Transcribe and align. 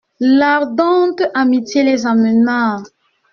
L'Ardente-Amitié 0.19 1.83
les 1.83 2.07
emmena. 2.07 2.81